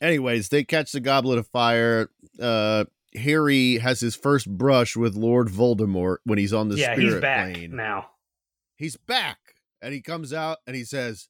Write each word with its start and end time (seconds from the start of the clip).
anyways, 0.00 0.48
they 0.48 0.64
catch 0.64 0.92
the 0.92 1.00
goblet 1.00 1.38
of 1.38 1.46
fire. 1.48 2.10
Uh, 2.40 2.84
Harry 3.14 3.78
has 3.78 4.00
his 4.00 4.14
first 4.14 4.48
brush 4.48 4.96
with 4.96 5.16
Lord 5.16 5.48
Voldemort 5.48 6.18
when 6.24 6.38
he's 6.38 6.52
on 6.52 6.68
the 6.68 6.76
yeah, 6.76 6.94
spirit 6.94 7.12
he's 7.12 7.20
back 7.20 7.54
plane. 7.54 7.76
now. 7.76 8.10
He's 8.76 8.96
back, 8.96 9.38
and 9.82 9.92
he 9.92 10.00
comes 10.00 10.32
out 10.32 10.58
and 10.66 10.74
he 10.76 10.84
says, 10.84 11.28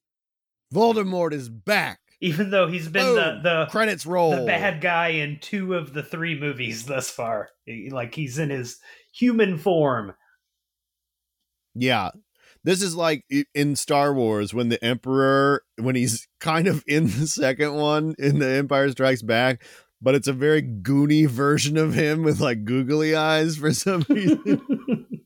"Voldemort 0.73 1.33
is 1.33 1.49
back." 1.49 2.01
Even 2.21 2.51
though 2.51 2.67
he's 2.67 2.87
been 2.89 3.07
Boom. 3.07 3.17
the 3.17 3.41
the 3.43 3.67
Credits 3.71 4.05
roll. 4.05 4.33
the 4.37 4.45
bad 4.45 4.81
guy 4.83 5.09
in 5.09 5.39
two 5.41 5.75
of 5.75 5.95
the 5.95 6.03
three 6.03 6.39
movies 6.39 6.85
thus 6.85 7.09
far. 7.11 7.49
Like 7.91 8.15
he's 8.15 8.39
in 8.39 8.51
his 8.51 8.79
human 9.15 9.57
form. 9.57 10.13
Yeah. 11.75 12.11
This 12.63 12.83
is 12.83 12.95
like 12.95 13.25
in 13.55 13.75
Star 13.77 14.13
Wars 14.13 14.53
when 14.53 14.69
the 14.69 14.83
Emperor, 14.85 15.63
when 15.77 15.95
he's 15.95 16.29
kind 16.41 16.67
of 16.67 16.85
in 16.87 17.05
the 17.07 17.27
second 17.27 17.75
one 17.75 18.15
in 18.19 18.39
the 18.39 18.49
Empire 18.49 18.91
Strikes 18.91 19.23
Back, 19.23 19.63
but 20.03 20.15
it's 20.15 20.29
a 20.29 20.33
very 20.33 20.63
goony 20.63 21.27
version 21.27 21.77
of 21.77 21.95
him 21.95 22.23
with 22.23 22.41
like 22.41 22.65
googly 22.65 23.15
eyes 23.15 23.57
for 23.57 23.73
some 23.73 24.05
reason. 24.09 25.07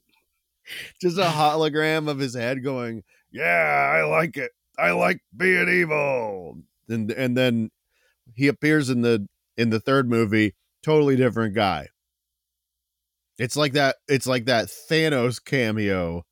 Just 1.00 1.18
a 1.18 1.24
hologram 1.24 2.08
of 2.08 2.18
his 2.18 2.34
head 2.34 2.64
going, 2.64 3.02
Yeah, 3.30 3.44
I 3.44 4.05
like 4.05 4.36
it. 4.36 4.52
I 4.78 4.92
like 4.92 5.20
being 5.36 5.69
evil. 5.69 6.58
And 6.88 7.10
and 7.10 7.36
then 7.36 7.70
he 8.34 8.48
appears 8.48 8.91
in 8.91 9.02
the 9.02 9.27
in 9.56 9.70
the 9.70 9.80
third 9.80 10.08
movie, 10.08 10.55
totally 10.82 11.16
different 11.16 11.55
guy. 11.55 11.88
It's 13.38 13.56
like 13.56 13.72
that 13.74 13.96
it's 14.08 14.27
like 14.27 14.46
that 14.46 14.66
Thanos 14.66 15.44
cameo 15.44 16.24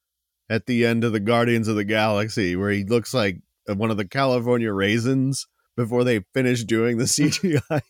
at 0.52 0.66
the 0.66 0.84
end 0.84 1.02
of 1.02 1.12
the 1.12 1.20
Guardians 1.20 1.66
of 1.66 1.76
the 1.76 1.84
Galaxy, 1.84 2.54
where 2.54 2.70
he 2.70 2.84
looks 2.84 3.14
like 3.14 3.38
uh, 3.66 3.74
one 3.74 3.90
of 3.90 3.96
the 3.96 4.06
California 4.06 4.70
raisins 4.70 5.46
before 5.76 6.04
they 6.04 6.26
finish 6.34 6.62
doing 6.64 6.98
the 6.98 7.04
CGI. 7.06 7.80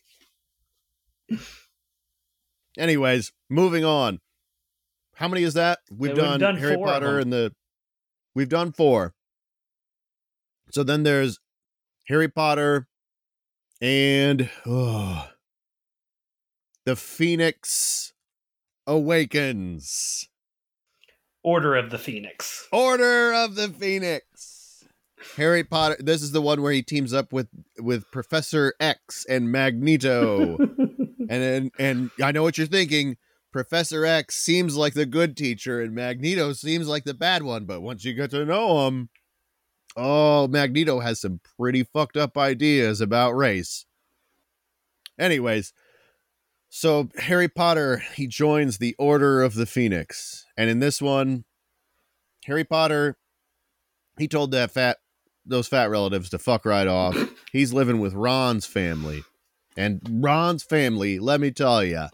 Anyways, 2.79 3.33
moving 3.51 3.85
on. 3.85 4.21
How 5.17 5.27
many 5.27 5.43
is 5.43 5.55
that? 5.55 5.81
We've, 5.91 6.13
we've 6.13 6.17
done, 6.17 6.39
done 6.39 6.57
Harry 6.57 6.77
Potter 6.77 7.19
and 7.19 7.33
the. 7.33 7.53
We've 8.33 8.49
done 8.49 8.71
four. 8.71 9.13
So 10.71 10.85
then 10.85 11.03
there's 11.03 11.41
Harry 12.07 12.29
Potter 12.29 12.87
and 13.81 14.49
oh, 14.65 15.29
the 16.87 16.95
Phoenix 16.95 18.13
Awakens. 18.87 20.29
Order 21.43 21.75
of 21.77 21.91
the 21.91 21.99
Phoenix. 21.99 22.69
Order 22.73 23.33
of 23.35 23.57
the 23.57 23.69
Phoenix. 23.69 24.85
Harry 25.37 25.65
Potter. 25.65 25.97
This 25.99 26.23
is 26.23 26.33
the 26.33 26.43
one 26.43 26.63
where 26.63 26.73
he 26.73 26.83
teams 26.83 27.13
up 27.13 27.33
with 27.33 27.49
with 27.79 28.11
Professor 28.11 28.75
X 28.81 29.25
and 29.29 29.51
Magneto. 29.51 30.57
and 31.29 31.31
and, 31.31 31.71
and 31.79 32.11
I 32.23 32.33
know 32.33 32.43
what 32.43 32.59
you're 32.59 32.67
thinking. 32.67 33.17
Professor 33.53 34.07
X 34.07 34.37
seems 34.37 34.77
like 34.77 34.95
the 34.95 35.05
good 35.05 35.37
teacher, 35.37 35.81
and 35.81 35.95
Magneto 35.95 36.55
seems 36.55 36.89
like 36.89 37.05
the 37.05 37.15
bad 37.15 37.43
one. 37.43 37.67
But 37.67 37.83
once 37.83 38.05
you 38.05 38.15
get 38.15 38.31
to 38.31 38.47
know 38.47 38.87
him, 38.87 39.11
oh, 39.97 40.49
Magneto 40.49 41.01
has 41.01 41.21
some 41.21 41.41
pretty 41.59 41.85
fucked 41.85 42.17
up 42.17 42.39
ideas 42.39 43.01
about 43.01 43.37
race. 43.37 43.85
Anyways, 45.19 45.73
so 46.75 47.11
Harry 47.19 47.49
Potter 47.49 48.03
he 48.15 48.27
joins 48.27 48.79
the 48.79 48.97
Order 48.99 49.43
of 49.43 49.55
the 49.55 49.67
Phoenix, 49.67 50.47
and 50.57 50.71
in 50.71 50.79
this 50.79 51.03
one, 51.03 51.45
Harry 52.47 52.65
Potter 52.65 53.19
he 54.19 54.27
told 54.27 54.53
that 54.53 54.71
fat 54.71 54.97
those 55.45 55.69
fat 55.69 55.91
relatives 55.91 56.31
to 56.31 56.39
fuck 56.39 56.65
right 56.65 56.87
off. 56.87 57.15
He's 57.53 57.75
living 57.75 58.01
with 58.01 58.15
Ron's 58.15 58.65
family, 58.65 59.23
and 59.77 60.01
Ron's 60.25 60.63
family, 60.63 61.19
let 61.19 61.43
me 61.43 61.51
tell 61.51 61.85
you, 61.85 62.07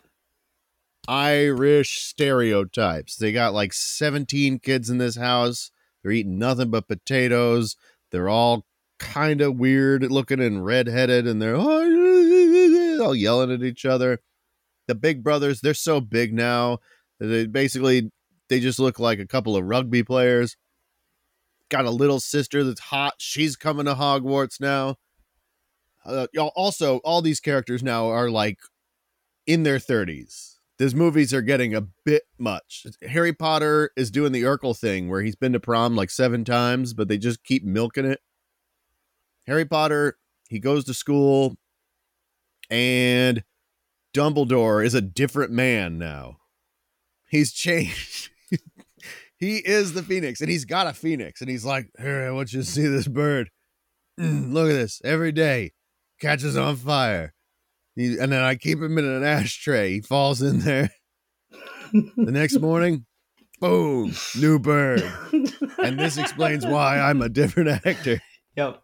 Irish 1.07 2.03
stereotypes. 2.03 3.15
They 3.15 3.31
got 3.31 3.55
like 3.55 3.73
17 3.73 4.59
kids 4.59 4.91
in 4.91 4.99
this 4.99 5.17
house. 5.17 5.71
They're 6.03 6.11
eating 6.11 6.37
nothing 6.37 6.71
but 6.71 6.89
potatoes. 6.89 7.77
They're 8.11 8.29
all 8.29 8.67
kind 8.99 9.41
of 9.41 9.57
weird 9.57 10.03
looking 10.11 10.41
and 10.41 10.65
redheaded, 10.65 11.29
and 11.29 11.41
they're 11.41 11.55
all 13.01 13.15
yelling 13.15 13.53
at 13.53 13.63
each 13.63 13.85
other. 13.85 14.21
The 14.89 14.97
big 14.97 15.23
brothers, 15.23 15.61
they're 15.61 15.75
so 15.75 16.01
big 16.01 16.35
now. 16.35 16.79
They 17.21 17.47
basically 17.47 18.11
they 18.49 18.59
just 18.59 18.79
look 18.79 18.99
like 18.99 19.21
a 19.21 19.27
couple 19.27 19.57
of 19.57 19.65
rugby 19.65 20.03
players. 20.03 20.57
Got 21.69 21.85
a 21.85 21.91
little 21.91 22.19
sister 22.19 22.65
that's 22.65 22.81
hot. 22.81 23.15
She's 23.19 23.55
coming 23.55 23.87
to 23.87 23.95
Hogwarts 23.95 24.61
now. 24.61 24.97
Uh, 26.05 26.27
also, 26.57 26.99
all 26.99 27.21
these 27.21 27.41
characters 27.41 27.83
now 27.83 28.09
are 28.09 28.31
like 28.31 28.59
in 29.47 29.63
their 29.63 29.79
30s. 29.79 30.55
These 30.79 30.95
movies 30.95 31.35
are 31.35 31.43
getting 31.43 31.75
a 31.75 31.83
bit 31.83 32.23
much. 32.39 32.87
Harry 33.03 33.33
Potter 33.33 33.91
is 33.97 34.11
doing 34.11 34.33
the 34.33 34.43
Urkel 34.43 34.79
thing 34.79 35.09
where 35.09 35.23
he's 35.23 35.35
been 35.35 35.53
to 35.53 35.61
prom 35.61 35.97
like 35.97 36.09
seven 36.11 36.45
times, 36.45 36.95
but 36.95 37.09
they 37.09 37.19
just 37.19 37.43
keep 37.45 37.65
milking 37.65 38.05
it. 38.07 38.21
Harry 39.47 39.65
Potter, 39.65 40.19
he 40.49 40.61
goes 40.61 40.85
to 40.85 40.95
school, 40.95 41.57
and 42.71 43.43
Dumbledore 44.19 44.85
is 44.85 44.95
a 44.95 45.01
different 45.01 45.53
man 45.53 45.97
now. 45.97 46.39
He's 47.31 47.53
changed. 47.53 48.31
he 49.39 49.59
is 49.59 49.93
the 49.93 50.03
Phoenix, 50.03 50.41
and 50.41 50.51
he's 50.51 50.65
got 50.65 50.89
a 50.89 50.93
Phoenix, 50.93 51.41
and 51.41 51.49
he's 51.49 51.65
like, 51.65 51.89
Here, 52.01 52.27
I 52.27 52.33
want 52.33 52.53
you 52.53 52.59
to 52.59 52.67
see 52.67 52.85
this 52.89 53.07
bird. 53.07 53.49
Mm, 54.19 54.53
look 54.53 54.71
at 54.71 54.73
this. 54.73 55.01
Every 55.05 55.31
day, 55.31 55.71
catches 56.21 56.57
on 56.57 56.75
fire. 56.75 57.33
He, 57.95 58.19
and 58.19 58.33
then 58.33 58.43
I 58.43 58.57
keep 58.57 58.81
him 58.81 58.99
in 58.99 59.05
an 59.05 59.23
ashtray. 59.23 59.93
He 59.93 60.01
falls 60.01 60.43
in 60.43 60.61
there. 60.61 60.91
the 61.93 62.33
next 62.33 62.59
morning, 62.59 63.07
boom, 63.61 64.17
new 64.37 64.59
bird. 64.59 65.09
And 65.79 65.97
this 65.97 66.19
explains 66.19 66.67
why 66.67 66.99
I'm 66.99 67.23
a 67.23 67.29
different 67.29 67.87
actor. 67.87 68.21
Yep. 68.57 68.83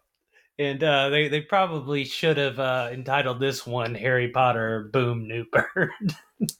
And 0.57 0.81
uh, 0.83 1.09
they 1.09 1.27
they 1.27 1.41
probably 1.41 2.05
should 2.05 2.37
have 2.37 2.59
uh, 2.59 2.89
entitled 2.91 3.39
this 3.41 3.67
one 3.67 3.93
"Harry 3.93 4.29
Potter 4.29 4.89
Boom 4.93 5.27
New 5.27 5.45
Bird." 5.51 5.91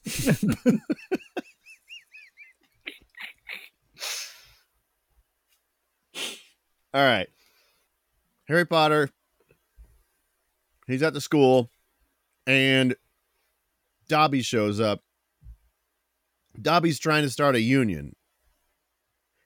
All 6.94 7.02
right. 7.02 7.28
Harry 8.48 8.64
Potter. 8.64 9.10
He's 10.86 11.02
at 11.02 11.14
the 11.14 11.20
school 11.20 11.70
and 12.46 12.94
Dobby 14.08 14.42
shows 14.42 14.80
up. 14.80 15.02
Dobby's 16.60 16.98
trying 16.98 17.22
to 17.22 17.30
start 17.30 17.54
a 17.54 17.60
union. 17.60 18.14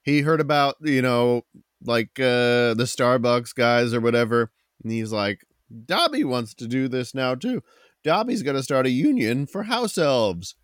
He 0.03 0.21
heard 0.21 0.41
about, 0.41 0.77
you 0.81 1.03
know, 1.03 1.45
like 1.85 2.19
uh 2.19 2.75
the 2.75 2.85
Starbucks 2.87 3.55
guys 3.55 3.95
or 3.95 4.01
whatever, 4.01 4.51
and 4.83 4.93
he's 4.93 5.13
like, 5.13 5.41
Dobby 5.87 6.25
wants 6.25 6.55
to 6.55 6.67
do 6.67 6.89
this 6.89 7.15
now 7.15 7.35
too. 7.35 7.63
Dobby's 8.05 8.43
going 8.43 8.57
to 8.57 8.63
start 8.63 8.87
a 8.87 8.91
union 8.91 9.47
for 9.47 9.65
house 9.65 9.99
elves. 9.99 10.55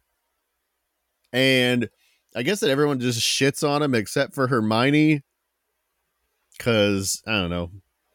And 1.33 1.89
I 2.35 2.43
guess 2.43 2.61
that 2.61 2.71
everyone 2.71 2.99
just 3.01 3.21
shits 3.21 3.67
on 3.67 3.83
him 3.83 3.95
except 3.95 4.35
for 4.35 4.47
Hermione 4.49 5.23
cuz 6.59 7.23
I 7.27 7.33
don't 7.33 7.51
know, 7.51 7.71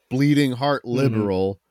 bleeding 0.09 0.53
heart 0.53 0.83
Mhm. 0.83 0.95
liberal. 0.95 1.61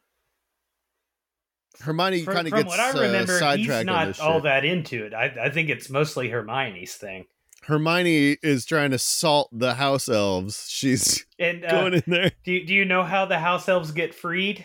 Hermione 1.80 2.24
kind 2.24 2.46
of 2.46 2.52
gets 2.52 2.66
what 2.68 2.78
I 2.78 2.90
uh, 2.90 3.00
remember, 3.02 3.32
he's 3.32 3.38
sidetracked 3.40 3.88
on 3.88 4.08
not 4.08 4.20
all 4.20 4.40
that 4.42 4.64
into 4.64 5.04
it. 5.04 5.14
I, 5.14 5.46
I 5.46 5.50
think 5.50 5.70
it's 5.70 5.88
mostly 5.88 6.28
Hermione's 6.28 6.94
thing. 6.94 7.24
Hermione 7.64 8.38
is 8.42 8.64
trying 8.64 8.90
to 8.92 8.98
salt 8.98 9.48
the 9.52 9.74
house 9.74 10.08
elves. 10.08 10.66
She's 10.68 11.24
And 11.38 11.64
uh, 11.66 11.70
going 11.70 11.94
in 11.94 12.02
there. 12.06 12.32
do 12.44 12.64
do 12.64 12.74
you 12.74 12.84
know 12.84 13.02
how 13.04 13.26
the 13.26 13.38
house 13.38 13.68
elves 13.68 13.92
get 13.92 14.14
freed? 14.14 14.64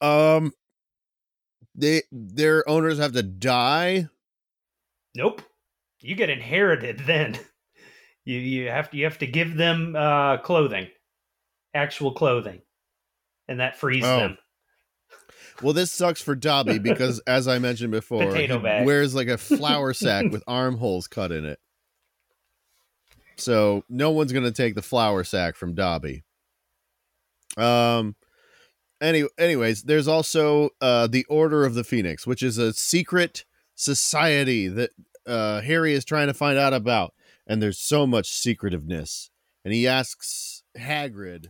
Um, 0.00 0.52
they 1.74 2.02
their 2.12 2.68
owners 2.68 2.98
have 2.98 3.12
to 3.12 3.22
die. 3.22 4.08
Nope. 5.14 5.42
You 6.02 6.14
get 6.14 6.30
inherited 6.30 7.00
then. 7.06 7.38
You 8.28 8.40
you 8.40 8.68
have 8.70 8.90
to 8.90 8.96
you 8.96 9.04
have 9.04 9.18
to 9.18 9.26
give 9.28 9.54
them 9.54 9.94
uh, 9.94 10.38
clothing, 10.38 10.88
actual 11.74 12.10
clothing, 12.10 12.60
and 13.46 13.60
that 13.60 13.76
frees 13.76 14.02
Oh. 14.04 14.18
them. 14.18 14.38
Well, 15.62 15.72
this 15.72 15.92
sucks 15.92 16.20
for 16.20 16.34
Dobby 16.34 16.80
because, 16.80 17.20
as 17.28 17.46
I 17.46 17.60
mentioned 17.60 17.92
before, 17.92 18.26
Potato 18.26 18.56
he 18.58 18.64
bag. 18.64 18.84
wears 18.84 19.14
like 19.14 19.28
a 19.28 19.38
flour 19.38 19.92
sack 19.94 20.24
with 20.32 20.42
armholes 20.48 21.06
cut 21.06 21.30
in 21.30 21.44
it. 21.44 21.60
So 23.38 23.84
no 23.88 24.10
one's 24.10 24.32
gonna 24.32 24.50
take 24.50 24.74
the 24.74 24.82
flour 24.82 25.24
sack 25.24 25.56
from 25.56 25.74
Dobby. 25.74 26.24
Um. 27.56 28.16
Any, 28.98 29.24
anyways, 29.36 29.82
there's 29.82 30.08
also 30.08 30.70
uh, 30.80 31.06
the 31.06 31.26
Order 31.26 31.66
of 31.66 31.74
the 31.74 31.84
Phoenix, 31.84 32.26
which 32.26 32.42
is 32.42 32.56
a 32.56 32.72
secret 32.72 33.44
society 33.74 34.68
that 34.68 34.88
uh, 35.26 35.60
Harry 35.60 35.92
is 35.92 36.02
trying 36.02 36.28
to 36.28 36.32
find 36.32 36.56
out 36.56 36.72
about, 36.72 37.12
and 37.46 37.60
there's 37.60 37.78
so 37.78 38.06
much 38.06 38.32
secretiveness. 38.32 39.28
And 39.66 39.74
he 39.74 39.86
asks 39.86 40.62
Hagrid, 40.78 41.48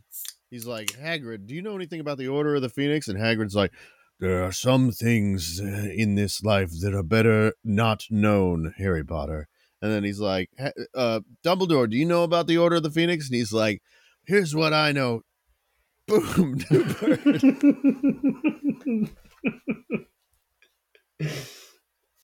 he's 0.50 0.66
like, 0.66 0.88
Hagrid, 1.00 1.46
do 1.46 1.54
you 1.54 1.62
know 1.62 1.76
anything 1.76 2.00
about 2.00 2.18
the 2.18 2.26
Order 2.26 2.56
of 2.56 2.62
the 2.62 2.68
Phoenix? 2.68 3.06
And 3.06 3.16
Hagrid's 3.16 3.54
like, 3.54 3.70
there 4.18 4.42
are 4.42 4.50
some 4.50 4.90
things 4.90 5.60
uh, 5.60 5.88
in 5.94 6.16
this 6.16 6.42
life 6.42 6.72
that 6.80 6.94
are 6.94 7.04
better 7.04 7.52
not 7.62 8.06
known, 8.10 8.74
Harry 8.76 9.04
Potter. 9.04 9.46
And 9.82 9.92
then 9.92 10.04
he's 10.04 10.20
like, 10.20 10.48
"Ha- 10.58 10.72
uh, 10.94 11.20
Dumbledore, 11.44 11.88
do 11.90 11.96
you 11.96 12.06
know 12.06 12.22
about 12.24 12.46
the 12.46 12.58
Order 12.58 12.76
of 12.76 12.82
the 12.82 12.90
Phoenix? 12.90 13.26
And 13.28 13.36
he's 13.36 13.52
like, 13.52 13.82
here's 14.26 14.54
what 14.54 14.72
I 14.72 14.92
know. 14.92 15.22
Boom. 16.08 16.58